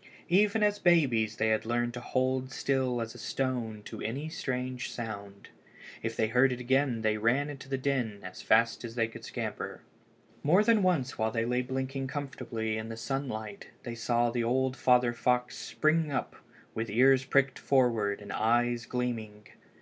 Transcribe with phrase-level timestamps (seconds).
[0.30, 4.90] _]Even as babies they had learned to hold still as a stone at any strange
[4.90, 5.50] sound.
[6.02, 9.26] If they heard it again they ran to the den as fast as they could
[9.26, 9.82] scamper.
[10.42, 14.74] More than once while they lay blinking comfortably in the sunlight they saw the old
[14.74, 16.34] father fox spring up
[16.74, 19.48] with his ears pricked forward and his eyes gleaming.